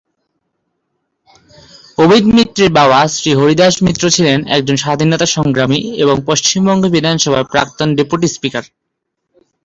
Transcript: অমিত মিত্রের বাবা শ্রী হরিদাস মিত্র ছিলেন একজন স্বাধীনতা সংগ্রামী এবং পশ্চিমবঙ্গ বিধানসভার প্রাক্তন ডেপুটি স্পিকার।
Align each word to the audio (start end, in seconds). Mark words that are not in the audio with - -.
অমিত 1.97 2.25
মিত্রের 2.35 2.71
বাবা 2.79 2.99
শ্রী 3.15 3.31
হরিদাস 3.33 3.75
মিত্র 3.85 4.03
ছিলেন 4.15 4.39
একজন 4.57 4.75
স্বাধীনতা 4.75 5.27
সংগ্রামী 5.35 5.79
এবং 6.03 6.15
পশ্চিমবঙ্গ 6.29 6.83
বিধানসভার 6.95 7.49
প্রাক্তন 7.51 7.89
ডেপুটি 7.97 8.27
স্পিকার। 8.27 8.63